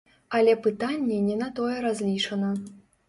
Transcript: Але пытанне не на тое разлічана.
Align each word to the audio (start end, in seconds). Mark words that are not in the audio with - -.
Але 0.37 0.53
пытанне 0.67 1.19
не 1.27 1.35
на 1.43 1.49
тое 1.59 1.77
разлічана. 1.87 2.51